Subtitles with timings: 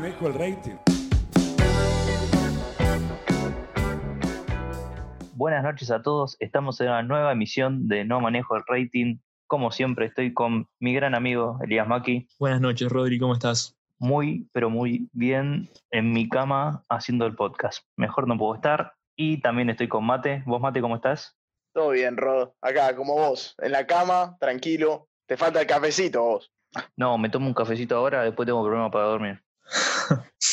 [0.00, 0.76] manejo el rating.
[5.32, 9.16] Buenas noches a todos, estamos en una nueva emisión de No Manejo el Rating.
[9.46, 13.74] Como siempre estoy con mi gran amigo Elías Maki, Buenas noches, Rodri, ¿cómo estás?
[13.98, 17.86] muy pero muy bien en mi cama haciendo el podcast.
[17.96, 18.92] Mejor no puedo estar.
[19.16, 20.42] Y también estoy con Mate.
[20.44, 21.38] ¿Vos Mate cómo estás?
[21.72, 22.50] Todo bien, Rod.
[22.60, 25.08] Acá, como vos, en la cama, tranquilo.
[25.26, 26.52] Te falta el cafecito vos.
[26.98, 29.45] No, me tomo un cafecito ahora, después tengo problema para dormir.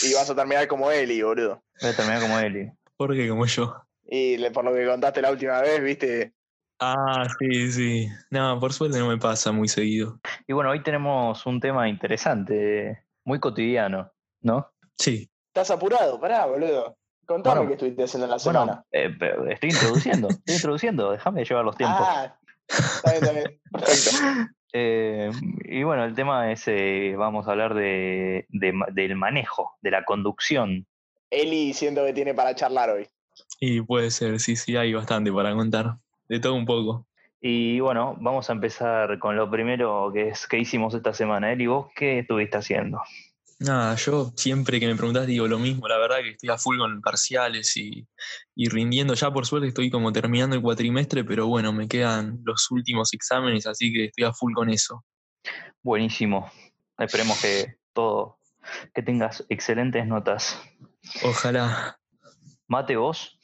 [0.04, 1.64] Y vas a terminar como Eli, boludo.
[1.82, 2.72] Voy a terminar como Eli.
[2.98, 3.76] Porque como yo.
[4.06, 6.34] Y le- por lo que contaste la última vez, viste,
[6.80, 8.08] Ah, sí, sí.
[8.30, 10.20] No, por suerte no me pasa muy seguido.
[10.48, 14.70] Y bueno, hoy tenemos un tema interesante, muy cotidiano, ¿no?
[14.98, 15.30] Sí.
[15.48, 16.98] estás apurado, pará, boludo.
[17.26, 18.86] Contame Bueno, qué estuviste haciendo en la Bueno, semana.
[18.92, 22.06] eh, pero estoy introduciendo, estoy introduciendo, déjame llevar los tiempos.
[22.10, 23.62] ah, está bien, está bien.
[23.72, 24.12] Perfecto.
[24.74, 25.32] Eh,
[25.66, 30.88] y bueno, el tema es, eh, vamos a hablar de, del manejo, de la conducción.
[31.30, 33.08] Eli siento que tiene para charlar hoy.
[33.60, 35.98] Y puede ser, sí, sí, hay bastante para contar.
[36.28, 37.06] De todo un poco.
[37.40, 41.52] Y bueno, vamos a empezar con lo primero que es qué hicimos esta semana.
[41.52, 43.02] Eli, ¿vos qué estuviste haciendo?
[43.60, 45.88] Nada, yo siempre que me preguntás digo lo mismo.
[45.88, 48.06] La verdad que estoy a full con parciales y,
[48.56, 49.14] y rindiendo.
[49.14, 53.66] Ya por suerte estoy como terminando el cuatrimestre, pero bueno, me quedan los últimos exámenes,
[53.68, 55.06] así que estoy a full con eso.
[55.82, 56.52] Buenísimo.
[56.98, 58.40] Esperemos que todo,
[58.94, 60.60] que tengas excelentes notas.
[61.24, 62.00] Ojalá.
[62.68, 63.40] Mate, vos.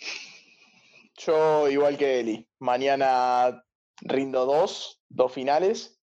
[1.17, 3.63] Yo, igual que Eli, mañana
[4.01, 5.99] rindo dos, dos finales.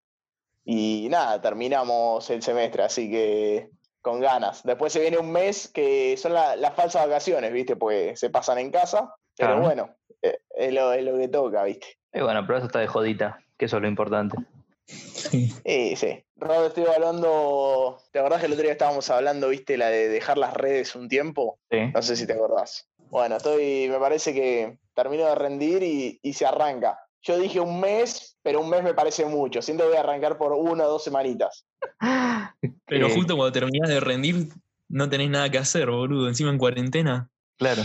[0.66, 3.70] Y nada, terminamos el semestre, así que
[4.04, 4.62] con ganas.
[4.64, 7.76] Después se viene un mes que son la- las falsas vacaciones, ¿viste?
[7.76, 9.16] Pues se pasan en casa.
[9.36, 9.62] Pero Claro.
[9.66, 11.88] bueno, eh, es lo, es lo que toca, ¿viste?
[12.14, 14.38] Y bueno, pero eso está de jodita, que eso es lo importante.
[14.86, 15.48] Sí.
[15.66, 16.24] Sí, sí.
[16.36, 17.98] Rod, estoy evaluando.
[18.12, 21.08] ¿Te acordás que el otro día estábamos hablando, viste, la de dejar las redes un
[21.08, 21.58] tiempo?
[21.72, 21.80] Sí.
[21.94, 22.88] No sé si te acordás.
[23.10, 23.88] Bueno, estoy.
[23.90, 27.00] Me parece que termino de rendir y, y se arranca.
[27.22, 29.62] Yo dije un mes, pero un mes me parece mucho.
[29.62, 31.66] Siento que voy a arrancar por una o dos semanitas.
[32.86, 34.50] Pero Eh, justo cuando terminás de rendir,
[34.90, 36.28] no tenés nada que hacer, boludo.
[36.28, 37.30] Encima en cuarentena.
[37.58, 37.84] Claro.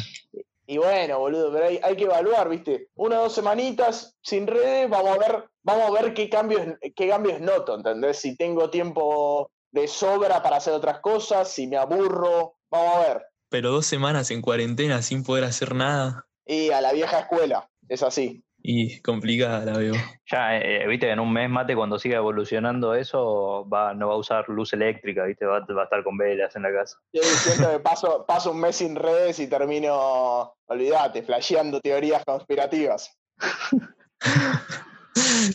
[0.67, 2.89] Y bueno, boludo, pero hay, hay que evaluar, ¿viste?
[2.95, 7.09] Una o dos semanitas sin redes, vamos a ver, vamos a ver qué cambios, qué
[7.09, 8.19] cambios noto, ¿entendés?
[8.19, 13.23] Si tengo tiempo de sobra para hacer otras cosas, si me aburro, vamos a ver.
[13.49, 16.27] Pero dos semanas en cuarentena sin poder hacer nada.
[16.45, 18.45] Y a la vieja escuela, es así.
[18.61, 19.95] Y complicada la veo.
[20.31, 24.15] Ya, eh, viste que en un mes mate, cuando siga evolucionando eso, va, no va
[24.15, 26.99] a usar luz eléctrica, viste, va, va a estar con velas en la casa.
[27.13, 33.17] Yo siento que paso, paso un mes sin redes y termino, olvídate, flasheando teorías conspirativas.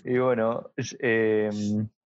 [0.04, 1.50] Y bueno, eh,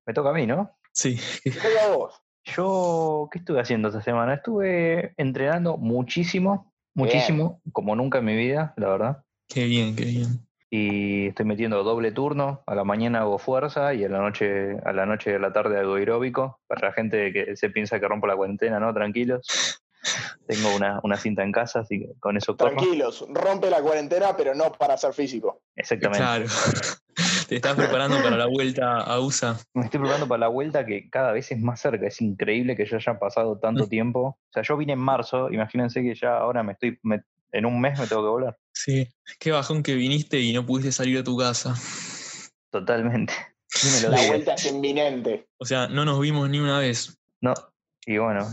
[0.06, 0.78] me toca a mí, ¿no?
[0.92, 1.20] Sí.
[1.44, 2.22] Te toca a vos.
[2.44, 4.36] Yo, ¿qué estuve haciendo esta semana?
[4.36, 9.24] Estuve entrenando muchísimo, muchísimo, como nunca en mi vida, la verdad.
[9.48, 10.47] Qué bien, qué bien.
[10.70, 12.64] Y estoy metiendo doble turno.
[12.66, 15.54] A la mañana hago fuerza y a la noche, a la noche y a la
[15.54, 16.60] tarde hago aeróbico.
[16.68, 18.94] Para la gente que se piensa que rompo la cuarentena, ¿no?
[18.94, 19.82] Tranquilos.
[20.46, 22.76] Tengo una, una cinta en casa, así que con eso corro.
[22.78, 25.62] Tranquilos, rompe la cuarentena, pero no para ser físico.
[25.76, 26.20] Exactamente.
[26.20, 26.46] Claro.
[27.50, 29.58] Te estás preparando para la vuelta a USA.
[29.74, 32.08] Me estoy preparando para la vuelta que cada vez es más cerca.
[32.08, 34.20] Es increíble que ya haya pasado tanto tiempo.
[34.22, 37.24] O sea, yo vine en marzo, imagínense que ya ahora me estoy, me-
[37.54, 38.58] en un mes me tengo que volver.
[38.78, 39.08] Sí.
[39.40, 41.74] Qué bajón que viniste y no pudiste salir de tu casa.
[42.70, 43.34] Totalmente.
[44.10, 45.48] La vuelta es inminente.
[45.58, 47.18] O sea, no nos vimos ni una vez.
[47.42, 47.54] No.
[48.06, 48.48] Y bueno,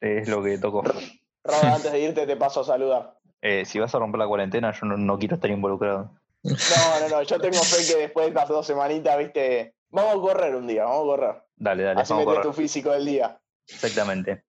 [0.00, 0.82] es lo que tocó.
[0.82, 1.04] Roda,
[1.76, 3.18] antes de irte te paso a saludar.
[3.40, 6.10] Eh, si vas a romper la cuarentena, yo no, no quiero estar involucrado.
[6.42, 6.54] No,
[7.00, 10.56] no, no, yo tengo fe que después de estas dos semanitas, viste, vamos a correr
[10.56, 11.42] un día, vamos a correr.
[11.56, 12.56] Dale, dale, Así vamos a metes correr.
[12.56, 13.40] tu físico del día.
[13.68, 14.44] Exactamente.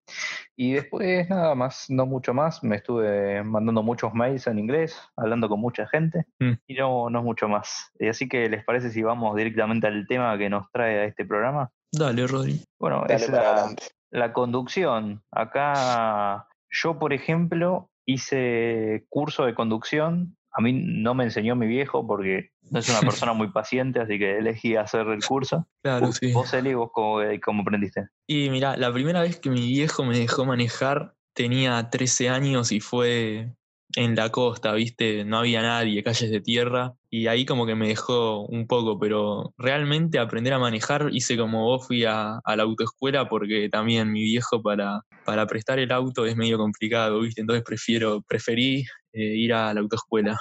[0.56, 2.64] Y después, nada más, no mucho más.
[2.64, 6.53] Me estuve mandando muchos mails en inglés, hablando con mucha gente, Mm.
[6.67, 7.91] y no, no mucho más.
[7.99, 11.26] Y así que, ¿les parece si vamos directamente al tema que nos trae a este
[11.26, 11.70] programa?
[11.91, 12.61] Dale, Rodri.
[12.79, 13.70] Bueno, Dale es la,
[14.11, 15.22] la conducción.
[15.32, 20.35] Acá, yo, por ejemplo, hice curso de conducción.
[20.52, 24.17] A mí no me enseñó mi viejo porque no es una persona muy paciente, así
[24.17, 25.67] que elegí hacer el curso.
[25.81, 26.31] Claro, sí.
[26.31, 28.07] Vos, Eli, vos cómo, cómo aprendiste.
[28.27, 32.79] Y mira, la primera vez que mi viejo me dejó manejar tenía 13 años y
[32.79, 33.53] fue
[33.95, 35.25] en la costa, ¿viste?
[35.25, 36.93] No había nadie, calles de tierra.
[37.09, 41.63] Y ahí como que me dejó un poco, pero realmente aprender a manejar hice como
[41.63, 46.25] vos fui a, a la autoescuela porque también mi viejo para, para prestar el auto
[46.25, 47.41] es medio complicado, ¿viste?
[47.41, 50.37] Entonces prefiero, preferí eh, ir a la autoescuela.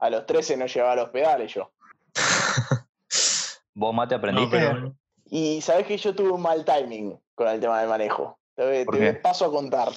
[0.00, 1.70] A los 13 no llevaba los pedales yo.
[3.74, 4.58] ¿Vos, Mate, No, aprendiste?
[4.58, 4.94] pero
[5.26, 8.38] Y sabés que yo tuve un mal timing con el tema del manejo.
[8.54, 9.14] Te, ¿Por te qué?
[9.14, 9.88] paso a contar.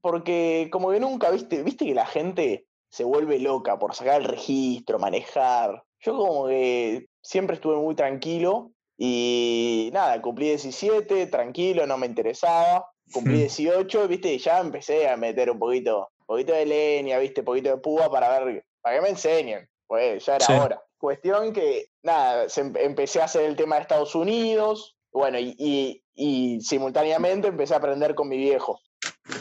[0.00, 4.28] Porque como que nunca, viste, viste que la gente se vuelve loca por sacar el
[4.28, 5.82] registro, manejar.
[6.00, 12.86] Yo como que siempre estuve muy tranquilo y nada, cumplí 17, tranquilo, no me interesaba.
[13.12, 13.40] Cumplí Hmm.
[13.40, 17.70] 18, viste, y ya empecé a meter un poquito, poquito de leña, viste, un poquito
[17.70, 19.68] de púa para ver, para que me enseñen.
[19.88, 20.52] Pues ya era Sí.
[20.52, 20.80] hora.
[20.96, 25.56] Cuestión que, nada, se em- empecé a hacer el tema de Estados Unidos, bueno, y,
[25.58, 28.80] y- y simultáneamente empecé a aprender con mi viejo.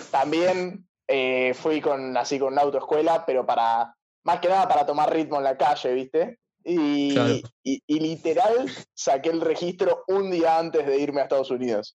[0.09, 5.13] También eh, fui con, así con una autoescuela, pero para, más que nada para tomar
[5.13, 6.39] ritmo en la calle, ¿viste?
[6.63, 7.35] Y, Claro.
[7.61, 8.65] y- y literal
[8.95, 11.95] saqué el registro un día antes de irme a Estados Unidos.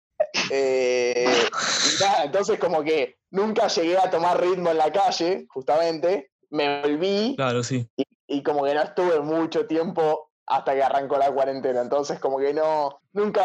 [0.52, 6.30] Eh, y nada, entonces como que nunca llegué a tomar ritmo en la calle, justamente.
[6.50, 7.88] Me volví Claro, sí.
[8.28, 11.82] y como que no estuve mucho tiempo hasta que arrancó la cuarentena.
[11.82, 13.42] Entonces como que no, nunca,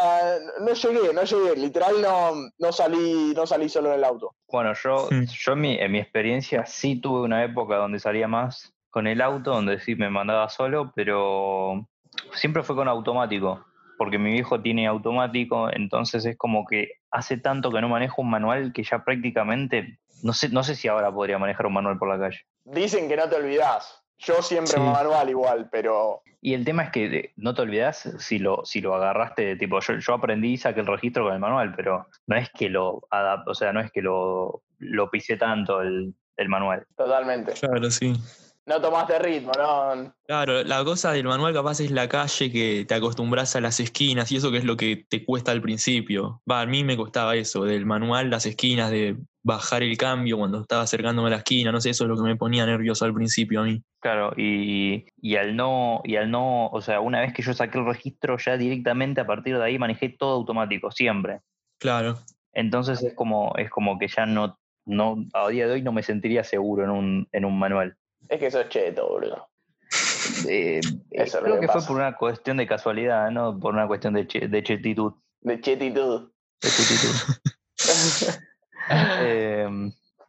[0.59, 1.55] no llegué, no llegué.
[1.55, 4.33] Literal no, no salí, no salí solo en el auto.
[4.51, 8.73] Bueno, yo, yo en, mi, en mi experiencia sí tuve una época donde salía más
[8.89, 11.85] con el auto, donde sí me mandaba solo, pero
[12.33, 13.65] siempre fue con automático,
[13.97, 18.29] porque mi viejo tiene automático, entonces es como que hace tanto que no manejo un
[18.29, 22.07] manual que ya prácticamente, no sé, no sé si ahora podría manejar un manual por
[22.07, 22.39] la calle.
[22.65, 24.01] Dicen que no te olvidás.
[24.17, 24.79] Yo siempre Sí.
[24.79, 28.93] manual igual, pero Y el tema es que no te olvidas si lo, si lo
[28.93, 32.49] agarraste, tipo, yo, yo aprendí y saqué el registro con el manual, pero no es
[32.51, 36.85] que lo adap- o sea, no es que lo, lo pisé tanto el, el manual.
[36.95, 37.53] totalmente.
[37.53, 38.13] Claro, sí.
[38.67, 40.13] No tomaste ritmo, ¿no?
[40.27, 44.31] Claro, la cosa del manual capaz es la calle que te acostumbras a las esquinas
[44.31, 46.41] y eso que es lo que te cuesta al principio.
[46.49, 50.61] Va, a mí me costaba eso, del manual, las esquinas, de bajar el cambio cuando
[50.61, 53.13] estaba acercándome a la esquina, no sé, eso es lo que me ponía nervioso al
[53.13, 53.83] principio a mí.
[54.01, 57.77] Claro, y, y al no, y al no, o sea, una vez que yo saqué
[57.77, 61.41] el registro, ya directamente a partir de ahí manejé todo automático, siempre.
[61.79, 62.17] Claro,
[62.53, 66.01] Entonces es como, es como que ya no, no, a día de hoy no me
[66.01, 67.95] sentiría seguro en un, en un manual.
[68.27, 69.47] Es que sos cheto, boludo.
[70.49, 70.79] Eh,
[71.11, 73.85] Eso es lo creo que que fue por una cuestión de casualidad, no por una
[73.87, 75.13] cuestión de, che- de chetitud.
[75.41, 76.31] De chetitud.
[76.61, 77.15] de chetitud.
[78.89, 79.67] Eh,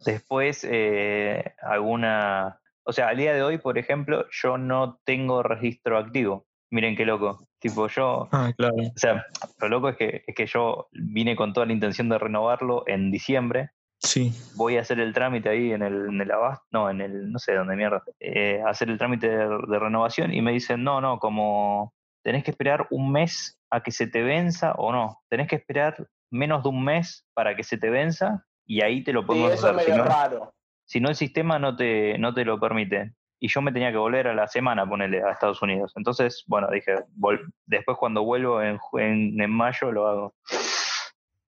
[0.04, 2.60] después, eh, alguna.
[2.84, 6.46] O sea, al día de hoy, por ejemplo, yo no tengo registro activo.
[6.70, 7.48] Miren qué loco.
[7.58, 8.28] Tipo, yo.
[8.32, 8.76] ah, claro.
[8.76, 9.26] O sea,
[9.60, 13.10] lo loco es que, es que yo vine con toda la intención de renovarlo en
[13.10, 13.70] diciembre.
[13.98, 17.32] Sí, Voy a hacer el trámite ahí en el, en el abasto, no, en el,
[17.32, 21.00] no sé dónde mierda, eh, hacer el trámite de, de renovación y me dicen, no,
[21.00, 25.48] no, como tenés que esperar un mes a que se te venza o no, tenés
[25.48, 29.20] que esperar menos de un mes para que se te venza y ahí te lo
[29.22, 29.92] Sí, podemos eso es hacer.
[29.92, 30.54] Si no, raro.
[30.84, 33.12] si no, el sistema no te, no te lo permite.
[33.38, 35.92] Y yo me tenía que volver a la semana, ponerle a Estados Unidos.
[35.96, 40.34] Entonces, bueno, dije, vol- después cuando vuelvo en, en, en mayo lo hago.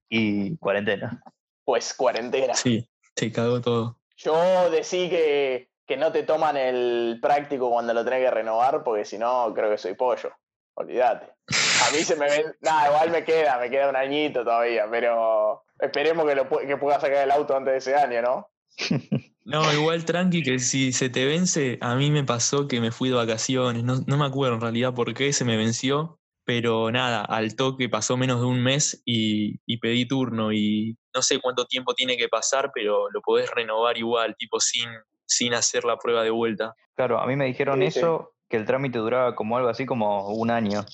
[0.08, 1.22] Y cuarentena.
[1.64, 2.54] Pues cuarentena.
[2.54, 3.98] sí, te cagó todo.
[4.16, 9.04] Yo decí que, que no te toman el práctico cuando lo tenés que renovar, porque
[9.04, 10.30] si no, creo que soy pollo.
[10.78, 11.26] Olvídate.
[11.26, 12.54] A mí se me ven.
[12.60, 17.00] Nada, igual me queda, me queda un añito todavía, pero esperemos que, lo, que pueda
[17.00, 18.48] sacar el auto antes de ese año, ¿no?
[19.48, 23.08] No, igual tranqui que si se te vence, a mí me pasó que me fui
[23.08, 27.24] de vacaciones, no, no me acuerdo en realidad por qué se me venció, pero nada,
[27.24, 31.64] al toque pasó menos de un mes y, y pedí turno y no sé cuánto
[31.64, 34.90] tiempo tiene que pasar, pero lo podés renovar igual, tipo sin,
[35.24, 36.74] sin hacer la prueba de vuelta.
[36.94, 38.00] Claro, a mí me dijeron Sí, sí.
[38.00, 40.84] eso, que el trámite duraba como algo así como un año.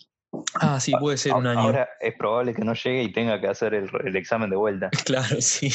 [0.61, 1.61] Ah, sí, puede ser un A- año.
[1.61, 4.91] Ahora es probable que no llegue y tenga que hacer el, el examen de vuelta.
[5.05, 5.71] Claro, sí.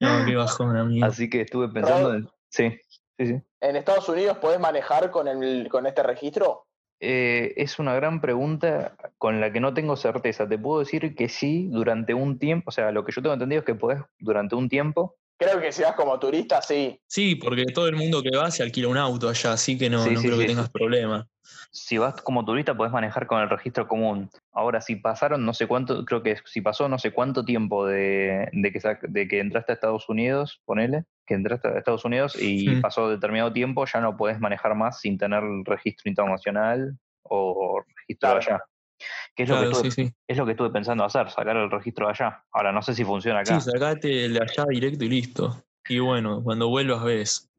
[0.00, 1.06] No, qué bajón, amigo.
[1.06, 2.28] Así que estuve pensando en...
[2.48, 2.70] Sí,
[3.18, 3.42] sí, sí.
[3.60, 6.66] ¿En Estados Unidos podés manejar con, el, con este registro?
[7.00, 10.48] Eh, es una gran pregunta con la que no tengo certeza.
[10.48, 13.60] Te puedo decir que sí durante un tiempo, o sea, lo que yo tengo entendido
[13.60, 15.16] es que podés durante un tiempo.
[15.42, 17.00] Creo que si vas como turista, sí.
[17.06, 20.04] Sí, porque todo el mundo que va se alquila un auto allá, así que no,
[20.04, 21.28] Sí, no sí, creo sí, que tengas problema.
[21.70, 24.30] Si vas como turista podés manejar con el registro común.
[24.52, 28.48] Ahora, si pasaron no sé cuánto, creo que si pasó no sé cuánto tiempo de,
[28.52, 32.76] de que, de que entraste a Estados Unidos, ponele, que entraste a Estados Unidos y
[32.76, 32.80] Mm.
[32.82, 38.34] pasó determinado tiempo, ya no podés manejar más sin tener el registro internacional o registro
[38.34, 38.52] de Claro.
[38.54, 38.64] allá.
[39.34, 40.14] Que es, lo que estuve, sí, sí.
[40.26, 42.44] es lo que estuve pensando hacer, sacar el registro de allá.
[42.52, 43.60] Ahora, no sé si funciona acá.
[43.60, 45.64] Sí, sacate el de allá directo y listo.
[45.88, 47.50] Y bueno, cuando vuelvas ves.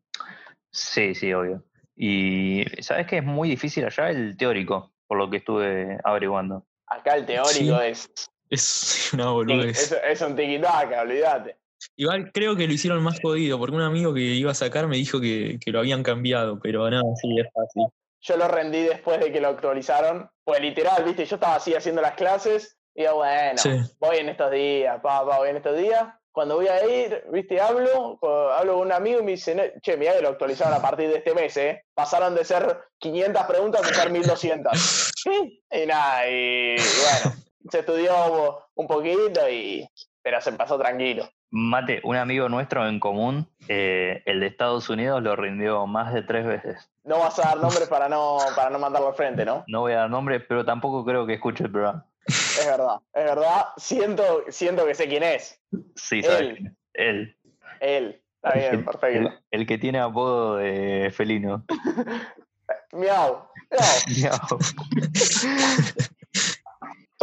[0.71, 1.63] Sí, sí, obvio.
[1.95, 6.65] Y sabes que es muy difícil allá el teórico, por lo que estuve averiguando.
[6.87, 7.85] Acá el teórico Sí.
[7.85, 8.09] es,
[8.49, 9.99] Es una es, boludez.
[10.03, 11.57] es un tiquitaca, olvídate.
[11.95, 14.97] Igual creo que lo hicieron más jodido, porque un amigo que iba a sacar me
[14.97, 17.83] dijo que, que lo habían cambiado, pero no, sí, es fácil.
[18.23, 20.29] Yo lo rendí después de que lo actualizaron.
[20.43, 22.77] Pues literal, viste, yo estaba así haciendo las clases.
[22.95, 23.69] Y digo, bueno, Sí.
[23.99, 26.07] voy en estos días, pa, pa, voy en estos días.
[26.35, 28.17] cuando voy a ir, viste, hablo,
[28.57, 31.17] hablo con un amigo y me dice, che, mira que lo actualizaron a partir de
[31.17, 31.85] este mes, ¿eh?
[31.93, 35.13] Pasaron de ser 500 preguntas a ser 1200.
[35.71, 37.35] y nada, y, bueno,
[37.69, 39.87] se estudió un poquito y
[40.23, 41.29] pero se pasó tranquilo.
[41.55, 46.23] Mate, un amigo nuestro en común, eh, el de Estados Unidos, lo rindió más de
[46.23, 46.89] tres veces.
[47.03, 49.63] No vas a dar nombres para no, para no mandarlo al frente, ¿no?
[49.67, 52.07] No voy a dar nombres, pero tampoco creo que escuche el programa.
[52.25, 53.65] Es verdad, es verdad.
[53.77, 55.61] Siento, siento que sé quién es.
[55.95, 56.73] Sí, sabes quién es.
[56.95, 57.37] Él.
[57.81, 58.23] Él.
[58.37, 59.31] Está bien, perfecto.
[59.51, 61.63] El, que tiene apodo de felino.
[62.93, 63.47] Miau.
[63.69, 64.39] Miau.
[64.49, 66.13] Miau.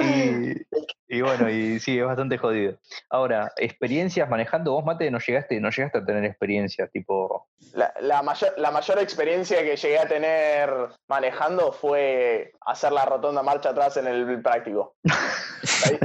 [1.12, 2.78] Y, bueno, y sí, es bastante jodido.
[3.09, 7.49] Ahora, experiencias manejando, vos Mate no llegaste, no llegaste a tener experiencia, tipo.
[7.73, 10.71] La, mayor, la mayor experiencia que llegué a tener
[11.09, 14.95] manejando fue hacer la rotonda marcha atrás en el práctico.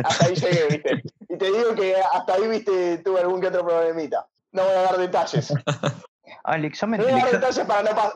[0.03, 1.03] hasta ahí llegué, viste.
[1.29, 4.27] Y te digo que hasta ahí, viste, tuve algún que otro problemita.
[4.53, 5.53] No voy a dar detalles.
[6.47, 7.01] Ah, el examen.
[7.01, 7.07] No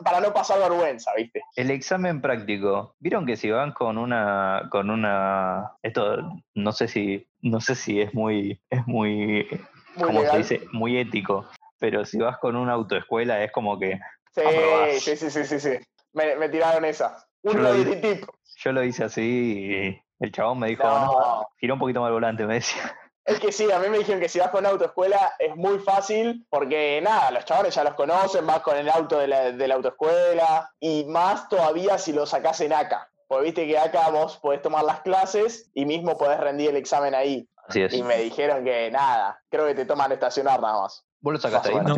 [0.04, 1.42] para no, pasar vergüenza, ¿viste?
[1.56, 2.94] El examen práctico.
[3.00, 4.68] ¿Vieron que si van con una.
[4.70, 5.72] con una.
[5.82, 7.26] Esto no sé si.
[7.40, 8.62] no sé si es muy.
[8.70, 9.48] es muy.
[9.96, 11.48] como se dice, muy ético.
[11.80, 13.98] Pero si vas con una autoescuela es como que.
[14.32, 15.70] Sí, sí, sí, sí, sí,
[16.12, 17.26] Me, tiraron esa.
[17.42, 18.20] Un yo lo, hice,
[18.58, 22.08] yo lo hice así y el chabón me dijo, no, no gira un poquito más
[22.08, 22.94] el volante, me decía.
[23.30, 26.44] Es que sí, a mí me dijeron que si vas con autoescuela es muy fácil
[26.50, 31.04] porque nada, los chavales ya los conocen, vas con el auto de la, autoescuela y
[31.04, 33.08] más todavía si lo sacás en ACA.
[33.28, 37.14] Porque viste que acá vos podés tomar las clases y mismo podés rendir el examen
[37.14, 37.48] ahí.
[37.68, 37.94] Así es.
[37.94, 41.04] Y me dijeron que nada, creo que te toman estacionar nada más.
[41.20, 41.76] ¿Vos lo sacaste ahí?
[41.76, 41.94] No.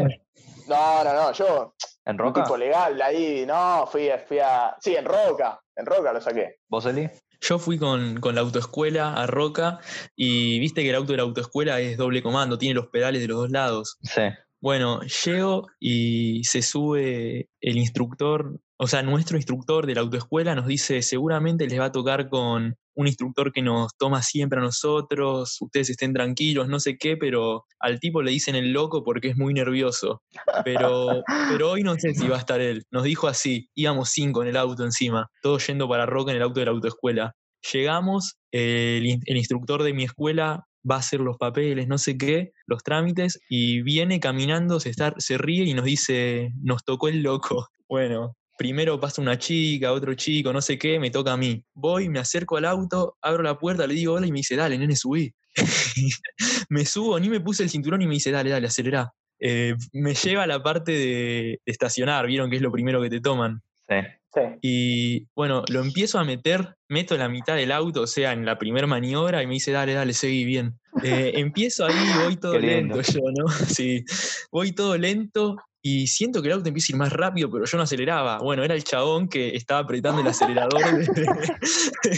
[0.67, 1.75] no, no, no, yo.
[2.05, 2.43] ¿En Roca?
[2.43, 4.77] Tipo legal, ahí, no, fui, fui a.
[4.81, 6.59] Sí, en Roca, en Roca lo saqué.
[6.69, 7.09] ¿Vos, Eli?
[7.43, 9.81] Yo fui con, la autoescuela a Roca
[10.15, 13.29] y viste que el auto de la autoescuela es doble comando, tiene los pedales de
[13.29, 13.99] los dos lados.
[14.03, 14.23] Sí.
[14.61, 20.69] Bueno, llego y se sube el instructor, o sea, nuestro instructor de la autoescuela nos
[20.69, 25.57] dice, seguramente les va a tocar con un instructor que nos toma siempre a nosotros,
[25.61, 29.37] ustedes estén tranquilos, no sé qué, pero al tipo le dicen el loco porque es
[29.37, 30.23] muy nervioso.
[30.65, 32.85] Pero, pero hoy no sé si va a estar él.
[32.91, 36.43] Nos dijo así, íbamos cinco en el auto encima, todos yendo para Roca en el
[36.43, 37.35] auto de la autoescuela.
[37.73, 42.53] Llegamos, el, el instructor de mi escuela va a hacer los papeles, no sé qué,
[42.67, 47.23] los trámites, y viene caminando, se, está, se ríe y nos dice, nos tocó el
[47.23, 47.69] loco.
[47.93, 51.65] Bueno, primero pasa una chica, otro chico, no sé qué, me toca a mí.
[51.75, 54.79] Voy, me acerco al auto, abro la puerta, le digo hola y me dice, dale,
[54.79, 55.35] nene, subí.
[56.69, 59.13] me subo, ni me puse el cinturón y me dice, dale, dale, acelera.
[59.41, 63.21] Eh, me lleva a la parte de, estacionar, vieron que es lo primero que te
[63.21, 63.61] toman.
[63.89, 64.41] Sí.
[64.61, 68.59] Y bueno, lo empiezo a meter, meto la mitad del auto, o sea, en la
[68.59, 70.79] primera maniobra, y me dice, dale, dale, seguí bien.
[71.03, 73.47] Eh, empiezo ahí, voy todo lento yo, ¿no?
[73.67, 74.05] Sí,
[74.53, 77.77] voy todo lento y siento que el auto empieza a ir más rápido, pero yo
[77.77, 78.39] no aceleraba.
[78.39, 80.81] Bueno, era el chabón que estaba apretando el acelerador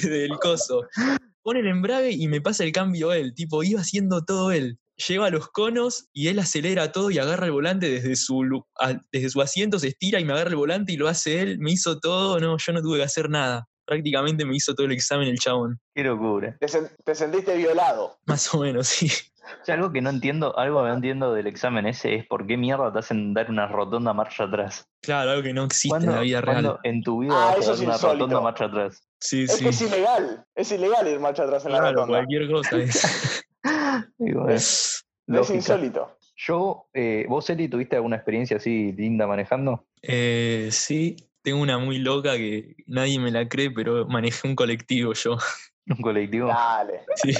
[0.02, 0.82] del coso.
[1.42, 5.30] Pone el embrague y me pasa el cambio él, tipo, iba haciendo todo él lleva
[5.30, 8.64] los conos y él acelera todo y agarra el volante desde su,
[9.12, 11.72] desde su asiento, se estira y me agarra el volante y lo hace él, me
[11.72, 13.68] hizo todo, no, yo no tuve que hacer nada.
[13.86, 15.78] Prácticamente me hizo todo el examen el chabón.
[15.94, 16.56] Qué locura.
[16.58, 18.18] Te, sentiste violado.
[18.26, 19.10] Más o menos, sí.
[19.68, 22.92] algo que no entiendo, algo que no entiendo del examen ese es por qué mierda
[22.92, 24.88] te hacen dar una rotonda marcha atrás.
[25.02, 26.78] Claro, algo que no existe en la vida real.
[26.82, 29.06] en tu vida ah, vas a dar una rotonda marcha atrás?
[29.20, 29.68] Sí, es sí.
[29.68, 32.06] es ilegal, es ilegal ir marcha atrás en la rotonda.
[32.06, 33.44] cualquier cosa es.
[34.48, 36.16] es, es insólito.
[36.36, 39.86] Yo, eh, ¿vos, Eli, tuviste alguna experiencia así linda manejando?
[40.02, 45.12] Eh, sí, tengo una muy loca que nadie me la cree, pero manejé un colectivo
[45.12, 45.36] yo.
[45.86, 46.48] ¿Un colectivo?
[46.48, 47.02] Dale.
[47.16, 47.34] Sí,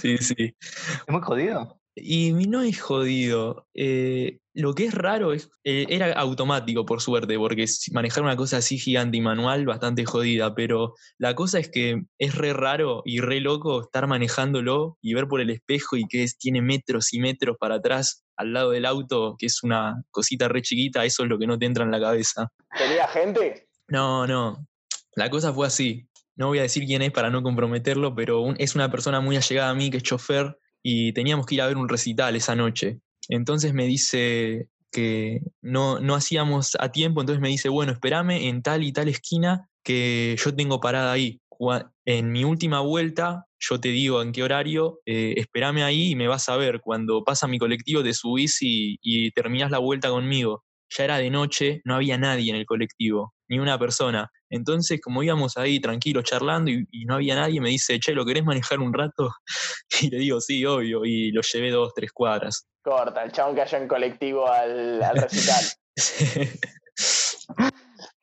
[0.00, 0.56] sí, sí.
[0.60, 1.80] ¿Es muy jodido?
[1.96, 3.68] Y no es jodido.
[3.74, 8.58] Eh, lo que es raro es, eh, era automático, por suerte, porque manejar una cosa
[8.58, 13.20] así gigante y manual, bastante jodida, pero la cosa es que es re raro y
[13.20, 17.56] re loco estar manejándolo y ver por el espejo y que tiene metros y metros
[17.58, 21.38] para atrás al lado del auto, que es una cosita re chiquita, eso es lo
[21.38, 22.48] que no te entra en la cabeza.
[22.76, 23.68] ¿Tenía gente?
[23.88, 24.66] No, no.
[25.16, 26.08] La cosa fue así.
[26.36, 29.70] No voy a decir quién es para no comprometerlo, pero es una persona muy allegada
[29.70, 33.00] a mí que es chofer y teníamos que ir a ver un recital esa noche.
[33.28, 38.62] Entonces me dice que no, no hacíamos a tiempo, entonces me dice, bueno, espérame en
[38.62, 41.40] tal y tal esquina que yo tengo parada ahí.
[42.04, 46.28] En mi última vuelta, yo te digo en qué horario, eh, espérame ahí y me
[46.28, 46.80] vas a ver.
[46.80, 50.64] Cuando pasa mi colectivo, te subís y, y terminás la vuelta conmigo.
[50.96, 54.30] Ya era de noche, no había nadie en el colectivo, ni una persona.
[54.50, 58.24] Entonces, como íbamos ahí tranquilos charlando y, y no había nadie, me dice, che, ¿lo
[58.24, 59.30] querés manejar un rato?
[60.02, 62.66] Y le digo, sí, obvio, y lo llevé dos, tres cuadras.
[62.82, 65.64] Corta, el chabón cayó en colectivo al, al recital.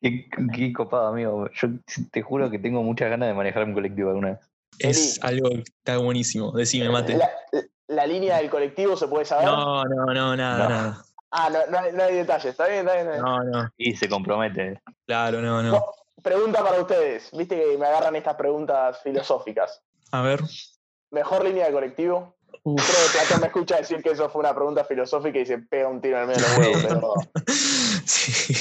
[0.00, 1.48] Qué, qué copado, amigo.
[1.54, 1.68] Yo
[2.10, 4.40] te juro que tengo muchas ganas de manejar un colectivo alguna vez.
[4.78, 6.50] es algo que está buenísimo.
[6.52, 7.16] Decime, mate.
[7.16, 7.30] La,
[7.88, 9.46] la línea del colectivo se puede saber.
[9.46, 10.68] No, no, no, nada, No.
[10.68, 11.04] nada.
[11.34, 13.06] Ah, no, no, hay, no hay detalles, está bien, está bien.
[13.08, 13.24] está bien.
[13.24, 14.80] No, no, Y se compromete.
[15.06, 15.82] claro, no, no.
[16.22, 17.30] Pregunta para ustedes.
[17.32, 19.82] Viste que me agarran estas preguntas filosóficas.
[20.12, 20.40] A ver.
[21.10, 22.36] ¿Mejor línea de colectivo?
[22.64, 22.80] Uf.
[22.86, 25.88] Creo que Platón me escucha decir que eso fue una pregunta filosófica y se pega
[25.88, 27.14] un tiro en el medio de los huevos, pero
[28.04, 28.54] Sí.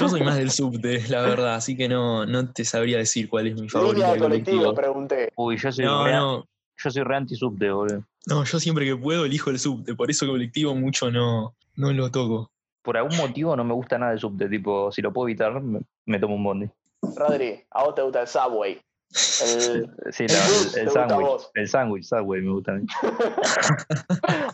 [0.00, 3.48] Yo soy más del subte, la verdad, así que no, no te sabría decir cuál
[3.48, 4.74] es mi favorito línea de de colectivo, colectivo.
[4.74, 5.32] pregunté.
[5.36, 8.04] Uy, yo soy No, no, yo soy re anti-subte, boludo.
[8.26, 12.10] no, yo siempre que puedo elijo el subte, por eso colectivo mucho no, no lo
[12.10, 12.50] toco.
[12.82, 15.80] Por algún motivo no me gusta nada el subte, tipo, si lo puedo evitar, me,
[16.06, 16.70] me tomo un bondi.
[17.16, 18.80] Rodri, ¿a vos te gusta el Subway?
[19.42, 19.90] El...
[20.10, 21.42] Sí, El sándwich.
[21.54, 22.86] El sándwich, Subway me gusta a mí.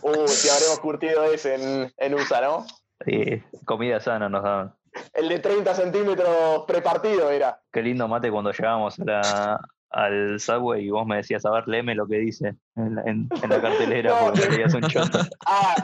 [0.03, 2.65] Uh, si habremos curtido ese en, en USA, ¿no?
[3.05, 4.73] Eh, comida sana nos daban.
[5.13, 7.61] El de 30 centímetros prepartido era.
[7.71, 11.67] Qué lindo mate cuando llegábamos a la, al Subway y vos me decías, a ver,
[11.67, 14.81] léeme lo que dice en la, en- en la cartelera No, porque que- leías un
[14.83, 15.19] choto.
[15.47, 15.75] Ah,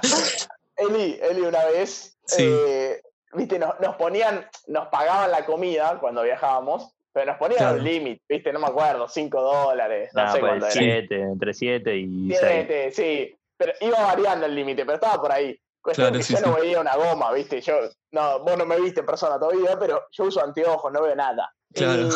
[0.78, 2.44] Eli, Eli una vez, Sí.
[2.48, 3.02] eh,
[3.34, 7.78] viste, nos, nos ponían, nos pagaban la comida cuando viajábamos, pero nos ponían Claro.
[7.78, 10.74] un límite, viste, no me acuerdo, 5 dólares, no Nada, sé pues cuánto era.
[10.74, 12.40] 7, entre 7 y 6.
[12.40, 15.58] Siete, sí, pero iba variando el límite, pero estaba por ahí.
[15.82, 17.74] Cuestión Claro, que sí, yo no veía una goma, viste, yo,
[18.12, 21.50] no, vos no me viste en persona todavía, pero yo uso anteojos, no veo nada.
[21.74, 22.04] Claro.
[22.04, 22.10] Y,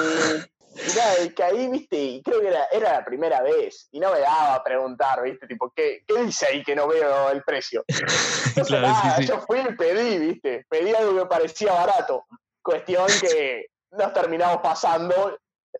[0.87, 4.11] y nada, y caí, viste, y creo que era, era la primera vez, y no
[4.11, 7.83] me daba a preguntar, viste, tipo, ¿qué, qué dice ahí que no veo el precio?
[7.87, 9.25] Entonces, Claro, sí, nada, sí.
[9.25, 12.25] yo fui y pedí, viste, pedí algo que parecía barato.
[12.61, 15.37] Cuestión que nos terminamos pasando,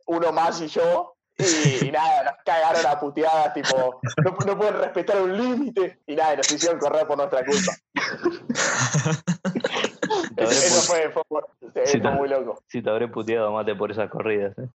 [0.08, 4.80] uno más y yo, y, y nada, nos cagaron a puteadas, tipo, no, no pueden
[4.80, 7.74] respetar un límite, y nada, y nos hicieron correr por nuestra culpa.
[10.44, 11.42] Eso fue, fue, fue
[11.74, 12.62] te- muy loco.
[12.68, 14.58] Sí, te habré puteado mate por esas corridas.
[14.58, 14.68] ¿eh?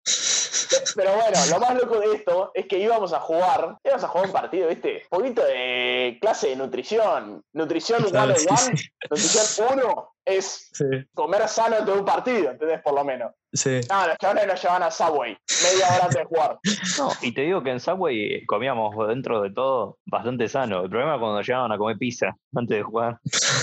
[0.97, 4.27] Pero bueno, lo más loco de esto es que íbamos a jugar, íbamos a jugar
[4.27, 5.03] un partido, ¿viste?
[5.11, 7.43] Un poquito de clase de nutrición.
[7.53, 8.89] Nutrición Claro, 101, sí, sí.
[9.11, 12.81] nutrición 1 es Sí, comer sano de un partido, ¿entendés?
[12.83, 13.33] Por lo menos.
[13.53, 13.81] sí.
[13.89, 16.59] No, los chavales nos llevan a Subway, media hora antes de jugar.
[16.99, 20.83] No, y te digo que en Subway comíamos dentro de todo bastante sano.
[20.83, 23.19] El problema es cuando llegaban a comer pizza antes de jugar.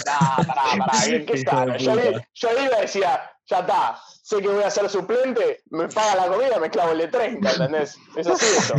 [0.06, 1.74] Nah, pará, pará, ¿qué, qué Hijo sano?
[1.74, 1.93] de Yo,
[2.34, 4.00] yo iba y decía, ya está,
[4.36, 7.52] sé que voy a ser suplente, me paga la comida, me clavo el de 30,
[7.52, 7.98] ¿entendés?
[8.15, 8.76] Es así eso.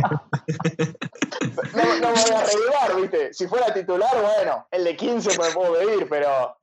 [1.73, 3.33] No, no me voy a arreglar, ¿viste?
[3.33, 6.57] Si fuera titular, bueno, el de 15 me puedo pedir, pero.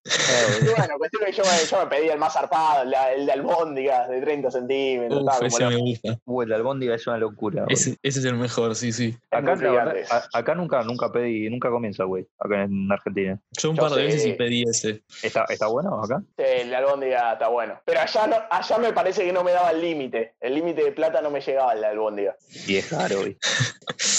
[0.61, 3.27] Y bueno, cuestión que yo me, yo me pedí el más zarpado, el de, el
[3.27, 5.23] de albóndigas de 30 centímetros.
[5.23, 6.19] Uf, como ese me gusta.
[6.25, 7.65] Uy, la albóndiga es una locura.
[7.69, 9.17] Ese, ese es el mejor, sí, sí.
[9.31, 13.39] Acá, nunca, nunca pedí, nunca comí en Subway, acá en Argentina.
[13.53, 15.03] Yo un Yo par de veces sí pedí ese.
[15.23, 16.23] ¿Está, está bueno acá?
[16.37, 17.81] Sí, el de albóndiga está bueno.
[17.85, 20.35] Pero allá, no, allá me parece que no me daba el límite.
[20.41, 22.37] El límite de plata no me llegaba el de albóndiga.
[22.67, 23.49] Y es caro, ¿viste?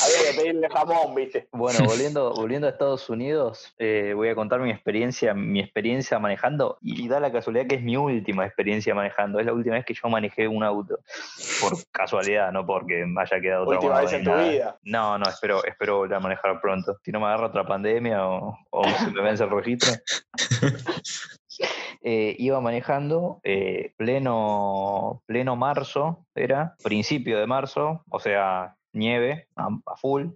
[0.04, 1.48] Había que pedirle jamón, ¿viste?
[1.52, 6.78] Bueno, volviendo, volviendo a Estados Unidos, eh, voy a contar mi experiencia, mi experiencia manejando,
[6.82, 9.40] y da la casualidad que es mi última experiencia manejando.
[9.40, 11.00] Es la última vez que yo manejé un auto.
[11.62, 14.78] Por casualidad, no porque me haya quedado Última traumado vez en tu vida.
[14.84, 16.98] No, no, espero, espero volver a manejar pronto.
[17.04, 19.92] Si no me agarra otra pandemia o, o se me vence el registro.
[22.02, 29.68] Eh, iba manejando eh, pleno, pleno marzo, era, principio de marzo, o sea, nieve a,
[29.86, 30.28] a full.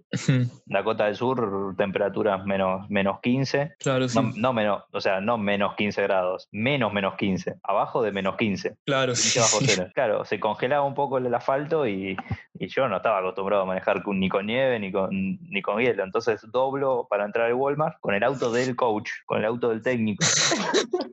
[0.66, 3.76] Dakota del Sur, temperaturas menos, menos 15.
[3.78, 4.18] claro, sí.
[4.20, 8.36] No, no menos, o sea, no menos 15 grados, menos menos 15, abajo de menos
[8.36, 8.76] 15.
[8.84, 9.38] claro, 15 sí.
[9.38, 9.90] bajo cero.
[9.94, 12.16] Claro, se congelaba un poco el asfalto y,
[12.54, 16.04] y yo no estaba acostumbrado a manejar ni con nieve ni con, ni con hielo.
[16.04, 19.82] Entonces doblo para entrar al Walmart con el auto del coach, con el auto del
[19.82, 20.24] técnico.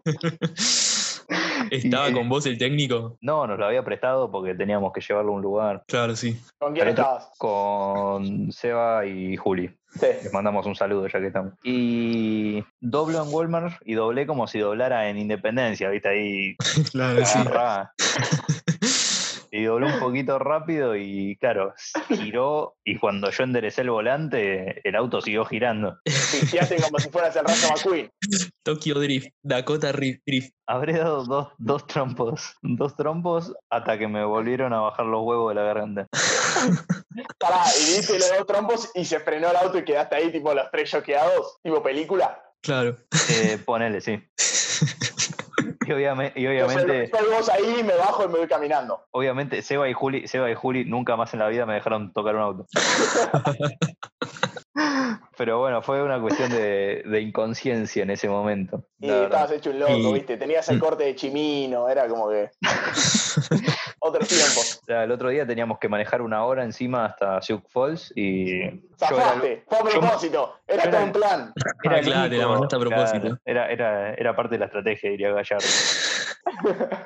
[1.72, 3.18] ¿Estaba Y- con vos el técnico?
[3.22, 6.40] No, nos lo había prestado porque teníamos que llevarlo a un lugar Claro, sí.
[6.58, 7.30] ¿Con quién estabas?
[7.38, 9.70] con Seba y Juli.
[9.92, 10.08] Sí.
[10.24, 11.54] Les mandamos un saludo ya que estamos.
[11.64, 16.10] Y doblo en Walmart y doblé como si doblara en Independencia, ¿viste?
[16.10, 16.56] Ahí
[16.92, 17.40] Claro, sí.
[19.58, 21.74] Y dobló un poquito rápido y claro,
[22.10, 25.98] giró y cuando yo enderecé el volante, el auto siguió girando.
[26.04, 28.12] Pisteaste como si fueras el Rayo McQueen.
[28.64, 30.54] Tokyo Drift, Dakota Ri- Drift.
[30.68, 35.50] Habré dado dos, dos trompos, dos trompos hasta que me volvieron a bajar los huevos
[35.52, 36.08] de la garganta.
[37.40, 40.54] Pará, y diste los dos trompos y se frenó el auto y quedaste ahí, tipo
[40.54, 42.42] los tres choqueados, tipo película.
[42.62, 42.98] Claro.
[43.30, 44.20] Eh, ponele, sí.
[45.90, 49.02] Y obviamente, y Yo soy- obviamente, soy vos ahí, me bajo y me voy caminando.
[49.12, 52.36] obviamente Seba y Juli, Seba y Juli nunca más en la vida me dejaron tocar
[52.36, 52.66] un auto.
[55.38, 58.86] Pero bueno, fue una cuestión de, de inconsciencia en ese momento.
[59.00, 60.38] Y estabas hecho un loco, Y- ¿viste?
[60.38, 60.80] Tenías el Mm.
[60.80, 62.50] corte de chimino, era como que.
[64.16, 64.80] Otros tiempos.
[64.82, 68.62] O sea, el otro día teníamos que manejar una hora encima hasta Sioux Falls y
[68.62, 71.54] era, Zafaste, fue a yo- propósito, era yo todo era- un plan.
[71.84, 73.38] era Ah, claro, único- mandaste a propósito.
[73.46, 75.66] era, era, era parte de la estrategia, diría Gallardo.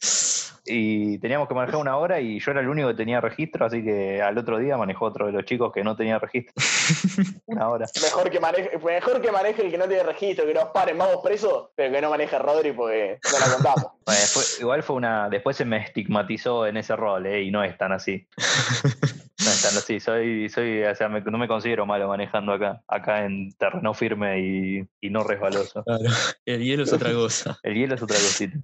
[0.72, 3.82] Y teníamos que manejar una hora y yo era el único que tenía registro, así
[3.82, 6.54] que al otro día manejó otro de los chicos que no tenía registro.
[7.46, 7.86] Una hora.
[8.00, 11.16] Mejor que, maneje, mejor que maneje el que no tiene registro, que nos paren, vamos
[11.24, 13.86] presos, pero que no maneje Rodri porque no la contamos.
[14.10, 15.28] Bueno, fue- igual fue una.
[15.28, 17.42] Después se me estigmatizó en ese rol, ¿eh?
[17.42, 18.26] y no es tan así.
[19.68, 20.00] Así.
[20.00, 22.80] Soy, soy, o sea, me- no me considero malo manejando acá.
[22.88, 25.82] Acá en terreno firme y, y no resbaloso.
[25.84, 26.04] Claro,
[26.46, 27.58] el hielo es otra cosa.
[27.62, 28.56] El hielo es otra cosita.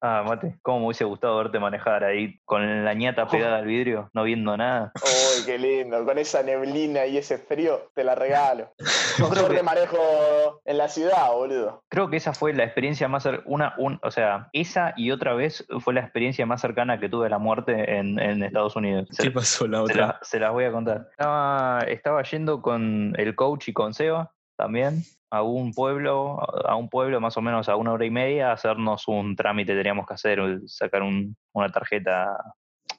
[0.00, 0.56] Ah, mate.
[0.62, 4.56] ¿Cómo me hubiese gustado verte manejar ahí con la ñata pegada al vidrio, no viendo
[4.56, 4.92] nada?
[5.02, 8.72] Uy, qué lindo, con esa neblina y ese frío, te la regalo.
[9.18, 11.82] Yo creo te que, manejo en la ciudad, boludo.
[11.88, 15.66] creo que esa fue la experiencia más una, un, o sea, esa y otra vez
[15.80, 19.08] fue la experiencia más cercana que tuve a la muerte en, en Estados Unidos.
[19.10, 20.06] Se- ¿Qué pasó la Se, otra?
[20.06, 21.08] la- se las voy a contar.
[21.10, 26.88] Estaba, estaba yendo con el coach y con Seba también a un pueblo, a un
[26.90, 30.14] pueblo más o menos a una hora y media, a hacernos un trámite, teníamos que
[30.14, 32.36] hacer, sacar un- una tarjeta,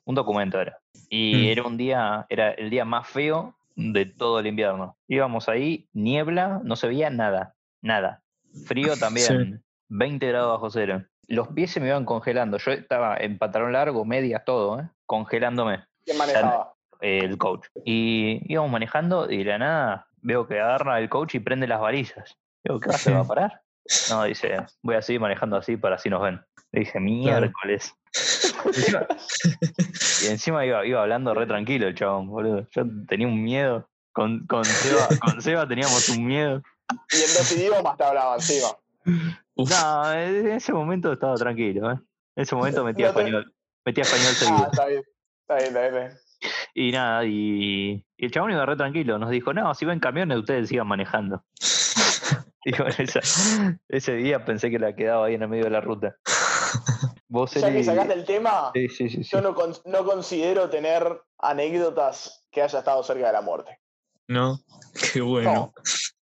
[0.06, 0.80] un documento era.
[1.10, 1.52] Y Mm.
[1.52, 4.98] era un día, era el día más feo de todo el invierno.
[5.08, 8.22] Íbamos ahí, niebla, no se veía nada, nada.
[8.66, 11.04] Frío también, 20 grados bajo cero.
[11.28, 12.58] Los pies se me iban congelando.
[12.58, 14.90] Yo estaba en pantalón largo, medias, todo, ¿eh?
[15.06, 16.73] congelándome ¿Quién manejaba?
[17.04, 17.68] El coach.
[17.86, 21.80] Y íbamos manejando y de la nada veo que agarra el coach y prende las
[21.82, 22.38] balizas.
[22.64, 22.98] Digo, ¿qué va?
[22.98, 23.62] ¿Se va a parar?
[24.10, 26.42] No, dice, voy a seguir manejando así para así nos ven.
[26.72, 27.94] Le dije, miércoles.
[30.22, 32.68] Y encima iba, iba hablando re tranquilo el chabón, boludo.
[32.72, 33.90] Yo tenía un miedo.
[34.14, 36.62] Con, con, Seba, con Seba teníamos un miedo.
[37.12, 38.68] Y en dos idiomas te hablaban encima.
[39.56, 42.00] No, en ese momento estaba tranquilo, ¿eh?
[42.36, 43.54] En ese momento metía No te- español.
[43.86, 44.68] Metía español Ah, seguido.
[44.68, 45.04] está bien.
[45.42, 46.18] Está bien, está bien, está bien.
[46.76, 49.20] Y nada, y, y el chabón iba re tranquilo.
[49.20, 51.44] Nos dijo, no, si ven camiones, ustedes sigan manejando.
[52.66, 53.20] Y bueno, esa-
[53.90, 56.16] ese día pensé que la quedaba ahí en el medio de la ruta.
[57.28, 59.24] Vos, Ya que sacaste el tema, Sí, sí, sí.
[59.26, 59.30] sí.
[59.34, 61.06] yo no, con- no considero tener
[61.40, 63.80] anécdotas que haya estado cerca de la muerte.
[64.30, 64.60] no,
[65.14, 65.74] qué bueno, No.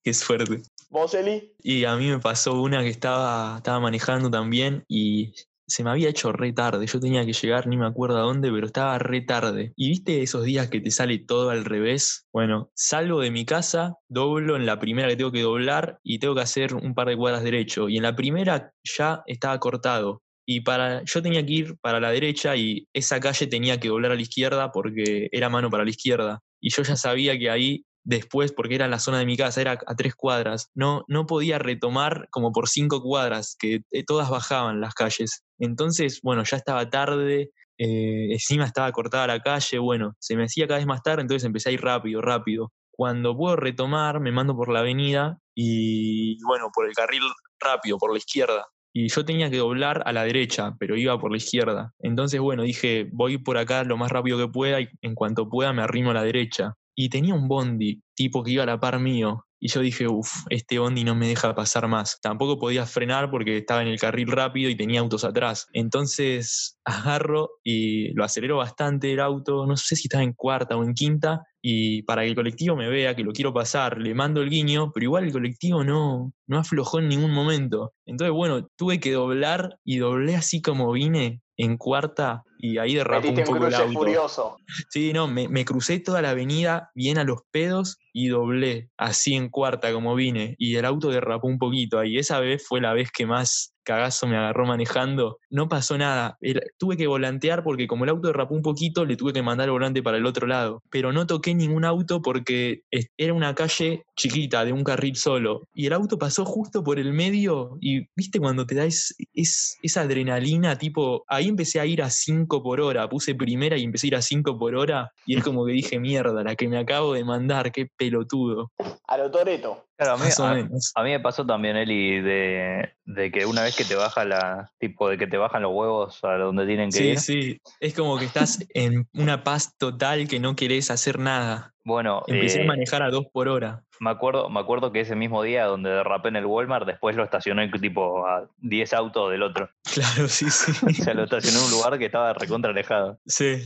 [0.05, 0.61] qué suerte.
[0.91, 1.55] ¿Vos, Eli?
[1.63, 5.33] Y a mí me pasó una que estaba, estaba manejando también y
[5.67, 6.87] se me había hecho re tarde.
[6.87, 9.73] Yo tenía que llegar, ni me acuerdo a dónde, pero estaba re tarde.
[9.77, 12.27] Y viste esos días que te sale todo al revés.
[12.33, 16.35] Bueno, salgo de mi casa, doblo en la primera que tengo que doblar y tengo
[16.35, 17.89] que hacer un par de cuadras derecho.
[17.89, 20.23] Y en la primera ya estaba cortado.
[20.49, 24.13] Y para, yo tenía que ir para la derecha y esa calle tenía que doblar
[24.13, 26.41] a la izquierda porque era mano para la izquierda.
[26.61, 29.79] Y yo ya sabía que ahí después, porque era la zona de mi casa, era
[29.87, 34.81] a tres cuadras, no, no podía retomar como por cinco cuadras, que eh, todas bajaban
[34.81, 35.45] las calles.
[35.59, 40.69] Entonces, bueno, ya estaba tarde, eh, encima estaba cortada la calle, bueno, se me hacía
[40.69, 42.73] cada vez más tarde, entonces empecé a ir rápido, rápido.
[42.93, 47.23] Cuando puedo retomar, me mando por la avenida y, bueno, por el carril
[47.61, 48.67] rápido, por la izquierda.
[48.95, 51.93] Y yo tenía que doblar a la derecha, pero iba por la izquierda.
[51.99, 55.75] Entonces, bueno, dije, voy por acá lo más rápido que pueda y en cuanto pueda
[55.75, 56.77] me arrimo a la derecha.
[56.97, 59.47] Y tenía un bondi, tipo que iba a la par mío.
[59.59, 62.19] Y yo dije, uff, este bondi no me deja pasar más.
[62.21, 65.67] Tampoco podía frenar porque estaba en el carril rápido y tenía autos atrás.
[65.73, 69.67] Entonces agarro y lo acelero bastante el auto.
[69.67, 71.43] No sé si estaba en cuarta o en quinta.
[71.63, 74.93] Y para que el colectivo me vea que lo quiero pasar, le mando el guiño,
[74.93, 77.93] pero igual el colectivo no, no aflojó en ningún momento.
[78.07, 83.29] Entonces, bueno, tuve que doblar y doblé así como vine en cuarta y ahí derrapó
[83.29, 83.93] un poco el auto.
[83.93, 84.57] furioso.
[84.91, 89.35] Sí, no, me, me crucé toda la avenida bien a los pedos y doblé así
[89.35, 92.19] en cuarta como vine y el auto derrapó un poquito ahí.
[92.19, 95.39] Esa vez fue la vez que más cagazo me agarró manejando.
[95.49, 96.37] No pasó nada.
[96.41, 99.69] El- tuve que volantear porque como el auto derrapó un poquito, le tuve que mandar
[99.69, 100.83] el volante para el otro lado.
[100.91, 102.83] Pero no toqué ningún auto porque
[103.17, 105.63] era una calle chiquita, de un carril solo.
[105.73, 109.79] Y el auto pasó justo por el medio y viste cuando te da es, es-
[109.83, 113.09] esa adrenalina, tipo, ahí empecé a ir a 5 por hora.
[113.09, 116.01] Puse primera y empecé a ir a 5 por hora y es como que dije,
[116.01, 118.73] mierda, la que me acabo de mandar, qué pelotudo.
[119.07, 119.85] A lo Toreto.
[119.97, 120.93] Claro, a mí, Más o a- menos.
[120.95, 124.71] a mí me pasó también, Eli, de, de que una vez que te baja la,
[124.79, 127.19] tipo de que te bajan los huevos a donde tienen que Sí, ir.
[127.21, 127.61] sí.
[127.81, 131.73] Es como que estás en una paz total que no querés hacer nada.
[131.85, 133.85] Bueno, Empecé eh, a manejar a dos por hora.
[134.01, 137.23] me acuerdo, me acuerdo que ese mismo día donde derrapé en el Walmart, después lo
[137.23, 139.71] estacioné tipo a 10 autos del otro.
[139.95, 140.73] Claro, sí, sí.
[140.87, 143.19] O sea, lo estacioné en un lugar que estaba recontra alejado.
[143.25, 143.63] Sí.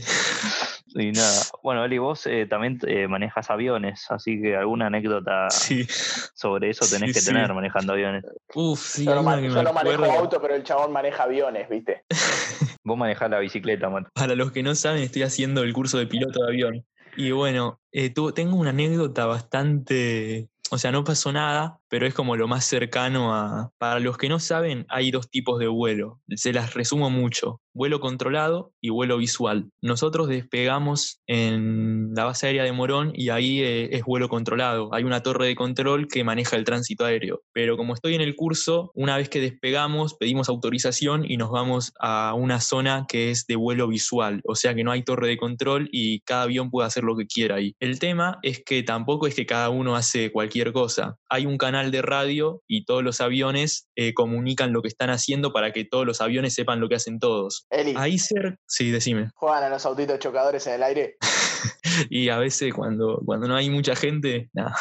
[0.93, 1.41] Y nada.
[1.63, 5.85] Bueno, Eli, vos eh, también eh, manejas aviones, así que alguna anécdota Sí.
[6.33, 7.27] sobre eso tenés Sí, que sí.
[7.27, 8.23] tener manejando aviones.
[8.55, 11.23] Uf, sí, yo no, una ma- que yo no manejo auto, pero el chabón maneja
[11.23, 12.03] aviones, ¿viste?
[12.83, 14.07] Vos manejás la bicicleta, Matt.
[14.13, 16.85] Para los que no saben, estoy haciendo el curso de piloto de avión.
[17.15, 20.49] Y bueno, eh, tu- tengo una anécdota bastante...
[20.73, 23.71] O sea, no pasó nada, pero es como lo más cercano a...
[23.77, 26.21] Para los que no saben, hay dos tipos de vuelo.
[26.29, 27.59] Se las resumo mucho.
[27.73, 29.69] Vuelo controlado y vuelo visual.
[29.81, 34.93] Nosotros despegamos en la base aérea de Morón y ahí eh, es vuelo controlado.
[34.93, 37.41] Hay una torre de control que maneja el tránsito aéreo.
[37.53, 41.93] Pero como estoy en el curso, una vez que despegamos, pedimos autorización y nos vamos
[41.99, 44.41] a una zona que es de vuelo visual.
[44.45, 47.27] O sea que no hay torre de control y cada avión puede hacer lo que
[47.27, 47.75] quiera ahí.
[47.79, 51.15] El tema es que tampoco es que cada uno hace cualquier cosa.
[51.29, 55.53] Hay un canal de radio y todos los aviones eh, comunican lo que están haciendo
[55.53, 57.60] para que todos los aviones sepan lo que hacen todos.
[57.69, 59.29] Eli, Ahí ser, sí, decime.
[59.35, 61.17] juegan a los autitos chocadores en el aire.
[62.09, 64.75] y a veces cuando, cuando no hay mucha gente, nada.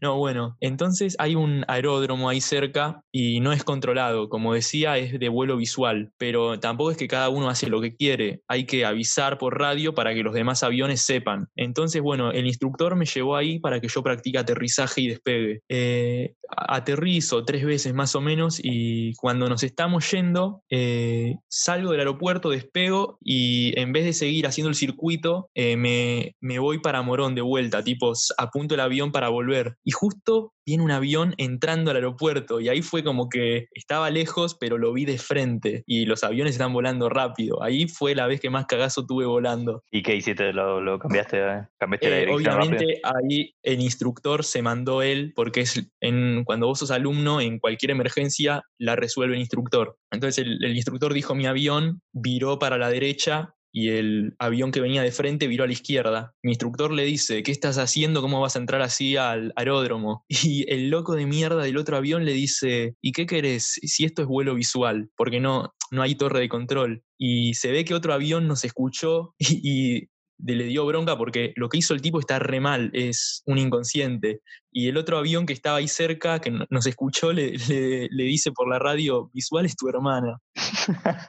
[0.00, 5.18] No, bueno, entonces hay un aeródromo ahí cerca y no es controlado, como decía, es
[5.18, 8.84] de vuelo visual, pero tampoco es que cada uno hace lo que quiere, hay que
[8.84, 11.48] avisar por radio para que los demás aviones sepan.
[11.56, 15.60] Entonces, bueno, el instructor me llevó ahí para que yo practique aterrizaje y despegue.
[15.68, 22.00] Eh, aterrizo tres veces más o menos y cuando nos estamos yendo, eh, salgo del
[22.00, 27.02] aeropuerto, despego y en vez de seguir haciendo el circuito, eh, me, me voy para
[27.02, 29.73] Morón de vuelta, tipo apunto el avión para volver.
[29.82, 34.56] Y justo viene un avión entrando al aeropuerto y ahí fue como que estaba lejos,
[34.58, 37.62] pero lo vi de frente y los aviones están volando rápido.
[37.62, 39.82] Ahí fue la vez que más cagazo tuve volando.
[39.90, 40.52] ¿Y qué hiciste?
[40.52, 41.38] ¿Lo, lo cambiaste?
[41.38, 41.66] eh?
[41.78, 42.76] ¿Cambiaste la Eh, dirección rápido?
[42.76, 47.58] obviamente ahí el instructor se mandó él, porque es en, cuando vos sos alumno, en
[47.58, 49.96] cualquier emergencia la resuelve el instructor.
[50.10, 54.80] Entonces el, el instructor dijo mi avión viró para la derecha y el avión que
[54.80, 56.32] venía de frente viró a la izquierda.
[56.44, 58.22] Mi instructor le dice, ¿qué estás haciendo?
[58.22, 60.24] ¿Cómo vas a entrar así al aeródromo?
[60.54, 64.22] Y el loco de mierda del otro avión le dice, ¿y qué querés si esto
[64.22, 65.10] es vuelo visual?
[65.16, 67.02] Porque no, no hay torre de control.
[67.18, 69.58] Y se ve que otro avión nos escuchó y,
[69.96, 73.42] y de- le dio bronca porque lo que hizo el tipo está re mal, es
[73.46, 74.40] un inconsciente.
[74.72, 78.24] Y el otro avión que estaba ahí cerca, que no- nos escuchó, le, le- le
[78.24, 80.38] dice por la radio, visual es tu hermana.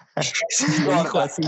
[0.87, 1.43] le dijo así.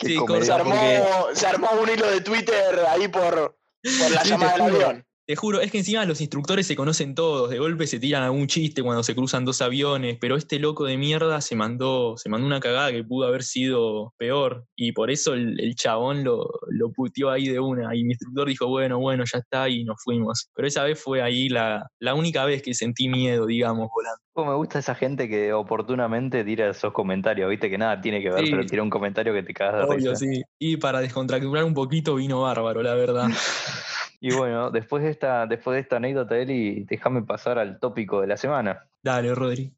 [0.00, 0.16] Sí.
[0.42, 3.56] Se armó, porque, se armó un hilo de Twitter ahí por,
[3.98, 5.04] por la llamada del avión.
[5.24, 8.46] Te juro, es que encima los instructores se conocen todos, de golpe se tiran algún
[8.48, 12.46] chiste cuando se cruzan dos aviones, pero este loco de mierda se mandó, se mandó
[12.46, 16.90] una cagada que pudo haber sido peor, y por eso el, el chabón lo, lo
[16.92, 20.48] puteó ahí de una, y mi instructor dijo, bueno, bueno, ya está, y nos fuimos.
[20.54, 24.18] Pero esa vez fue ahí la, la única vez que sentí miedo, digamos, volando.
[24.34, 28.30] Cómo me gusta esa gente que oportunamente tira esos comentarios, viste que nada tiene que
[28.30, 28.50] ver, Sí.
[28.50, 30.16] pero tira un comentario que te cagas de Obvio, risa.
[30.16, 30.42] sí.
[30.58, 33.28] Y para descontracturar un poquito vino bárbaro, la verdad.
[34.24, 38.28] Y bueno, después de esta, después de esta anécdota, Eli, déjame pasar al tópico de
[38.28, 38.86] la semana.
[39.02, 39.74] Dale, Rodri.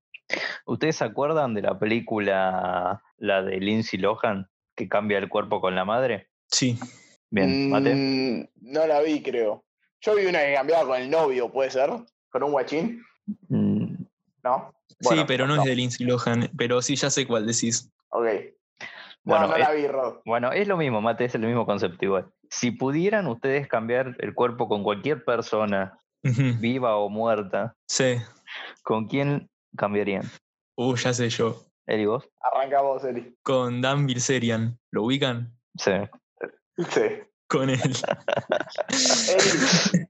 [0.67, 5.75] ¿Ustedes se acuerdan de la película, la de Lindsay Lohan, que cambia el cuerpo con
[5.75, 6.29] la madre?
[6.49, 6.79] Sí.
[7.31, 7.95] Bien, mate.
[7.95, 9.65] Mm, no la vi, creo.
[10.03, 11.89] Yo vi una que cambiaba con el novio, ¿puede ser?
[12.29, 13.03] ¿Con un guachín?
[13.49, 13.95] Mm,
[14.43, 14.75] ¿No?
[15.01, 17.91] sí, pero no, es de Lindsay Lohan, pero sí, ya sé cuál decís.
[18.11, 18.27] Ok.
[19.25, 20.19] No, Bueno, no eh, la vi, Rod.
[20.27, 22.31] Bueno, es lo mismo, Mate, es el mismo concepto igual.
[22.55, 28.17] Si pudieran ustedes cambiar el cuerpo con cualquier persona, viva o muerta, Sí.
[28.85, 30.23] ¿con quién cambiarían?
[30.77, 31.65] Uh, ya sé yo.
[31.87, 32.29] Eli, vos?
[32.41, 33.37] Arranca vos, Eli.
[33.43, 34.79] Con Dan Bilzerian.
[34.93, 35.53] ¿Lo ubican?
[35.77, 35.91] Sí.
[36.91, 37.03] Sí.
[37.49, 37.81] Con él.
[39.29, 40.07] Eli,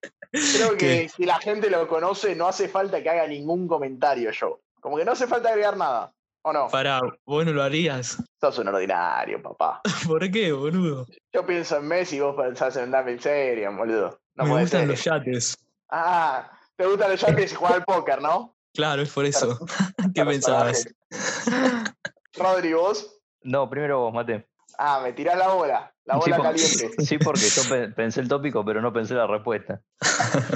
[0.57, 1.09] creo que ¿Qué?
[1.09, 4.61] si la gente lo conoce, no hace falta que haga ningún comentario yo.
[4.81, 6.13] Como que no hace falta agregar nada.
[6.47, 6.69] ¿O no?
[6.69, 8.23] Pará, vos no lo harías.
[8.41, 9.81] Sos un ordinario, papá.
[10.07, 11.07] ¿Por qué, boludo?
[11.33, 14.21] Yo pienso en Messi y vos pensás en David Serian, boludo.
[14.35, 14.89] No Me gustan ser.
[14.89, 15.57] los yates.
[15.91, 18.55] Ah, te gustan los yates y jugar al póker, ¿no?
[18.75, 19.59] Claro, es por eso.
[20.15, 20.87] ¿Qué pensabas?
[22.35, 23.21] Rodri, vos.
[23.43, 24.47] No, primero vos, Mate.
[24.77, 25.95] Ah, me tirás la bola.
[26.05, 26.91] La Sí, bola por- caliente.
[27.05, 29.81] Sí, porque yo pe- pensé el tópico, pero no pensé la respuesta.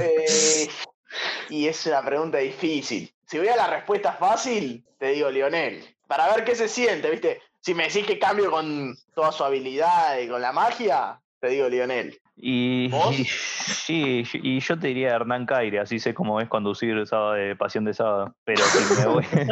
[0.01, 0.69] Eh,
[1.51, 3.15] y es una pregunta difícil.
[3.29, 5.85] Si voy a la respuesta fácil, te digo Lionel.
[6.07, 7.43] Para ver qué se siente, ¿viste?
[7.61, 11.69] Si me decís que cambio con toda su habilidad y con la magia, te digo
[11.69, 12.19] Lionel.
[12.37, 13.19] Y, ¿Vos?
[13.19, 17.33] y- sí, y yo te diría Hernán Caire, así sé cómo es conducir el sábado
[17.33, 18.35] de Pasión de Sábado.
[18.45, 19.27] Pero si me voy.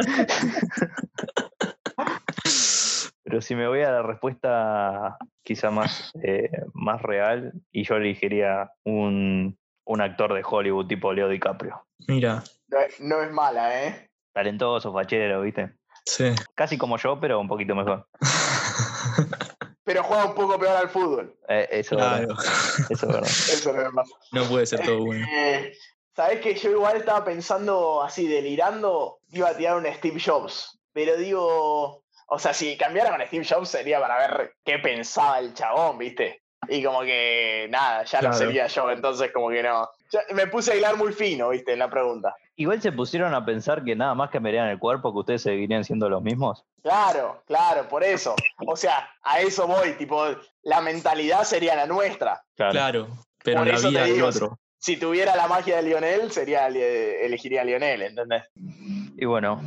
[3.23, 8.71] Pero si me voy a la respuesta quizá más, eh, más real, y yo elegiría
[8.85, 9.55] un,
[9.87, 11.85] un actor de Hollywood tipo Leo DiCaprio.
[12.07, 14.09] Mira, No, es- no es mala, ¿eh?
[14.33, 15.73] Talentoso, fachero, ¿viste?
[16.05, 16.33] sí.
[16.55, 18.07] Casi como yo, pero un poquito mejor.
[19.83, 21.33] Pero juega un poco peor al fútbol.
[21.47, 22.41] Eh, eso, es verdad, Claro,
[22.89, 23.23] eso es verdad.
[23.29, 24.09] Eso no es más.
[24.33, 25.25] no puede ser todo bueno.
[25.33, 25.73] Eh,
[26.13, 30.77] Sabés que yo igual estaba pensando así, delirando, iba a tirar un Steve Jobs.
[30.91, 35.53] Pero digo, o sea, si cambiara con Steve Jobs sería para ver qué pensaba el
[35.53, 36.41] chabón, ¿viste?
[36.69, 38.37] Y como que nada, ya no Claro.
[38.37, 39.89] sería yo, entonces como que no.
[40.11, 41.73] Ya me puse a hilar muy fino, ¿viste?
[41.73, 42.35] En la pregunta.
[42.55, 46.09] Igual se pusieron a pensar que nada más cambiarían el cuerpo, que ustedes seguirían siendo
[46.09, 46.65] los mismos.
[46.81, 48.35] Claro, claro, por eso.
[48.65, 50.25] O sea, a eso voy, tipo,
[50.63, 52.41] la mentalidad sería la nuestra.
[52.55, 53.07] Claro,
[53.43, 54.57] pero Por la vida del otro.
[54.79, 58.43] Si tuviera la magia de Lionel, sería elegiría a Lionel, ¿entendés?
[59.17, 59.61] Y bueno,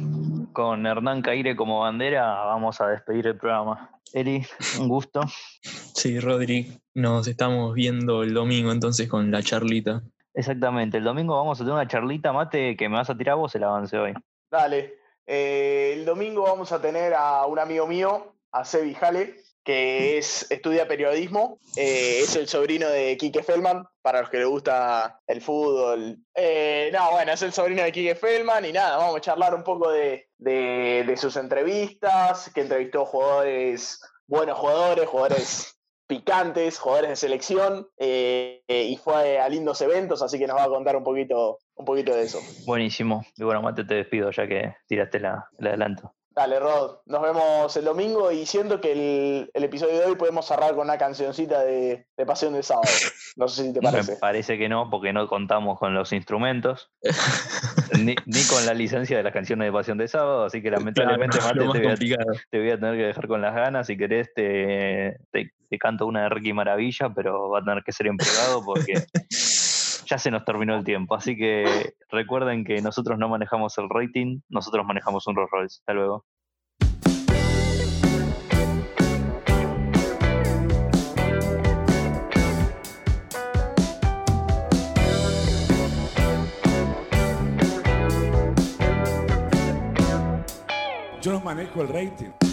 [0.53, 3.91] con Hernán Caire como bandera, vamos a despedir el programa.
[4.13, 4.45] Eli,
[4.79, 5.23] un gusto.
[5.63, 10.03] Sí, Rodri, nos estamos viendo el domingo entonces con la charlita.
[10.35, 13.55] Exactamente, el domingo vamos a tener una charlita mate que me vas a tirar vos
[13.55, 14.15] el avance hoy.
[14.51, 14.95] Dale.
[15.27, 20.51] Eh, el domingo vamos a tener a un amigo mío, a Sebi Jale, que es,
[20.51, 21.59] estudia periodismo.
[21.77, 26.17] eh, es el sobrino de Quique Feldman, para los que les gusta el fútbol.
[26.35, 29.63] Eh, no, bueno, es el sobrino de Quique Feldman y nada, vamos a charlar un
[29.65, 37.87] poco de, de- sus entrevistas, que entrevistó jugadores, buenos jugadores, jugadores picantes, jugadores de selección,
[37.99, 41.85] eh, y fue a lindos eventos, así que nos va a contar un poquito, un
[41.85, 42.41] poquito de eso.
[42.67, 43.25] Buenísimo.
[43.37, 46.15] Y bueno, mate, te despido ya que tiraste la, el adelanto.
[46.33, 46.99] Dale, Rod.
[47.07, 50.85] Nos vemos el domingo y siento que el, el episodio de hoy podemos cerrar con
[50.85, 52.87] una cancioncita de, de Pasión de Sábado.
[53.37, 54.17] No sé si te Me parece.
[54.17, 56.91] parece que no, porque no contamos con los instrumentos,
[57.99, 61.39] ni, ni con la licencia de las canciones de Pasión de Sábado, así que lamentablemente,
[61.41, 63.87] Claro, Mate, te voy, a, te voy a tener que dejar con las ganas.
[63.89, 67.93] Si querés, te, te, te canto una de Ricky Maravilla, pero va a tener que
[67.93, 68.95] ser en privado porque
[70.11, 71.15] ya se nos terminó el tiempo.
[71.15, 75.79] Así que recuerden que nosotros no manejamos el rating, nosotros manejamos un Rolls Royce.
[75.81, 76.25] Hasta luego.
[91.23, 92.50] Yo no manejo el rating.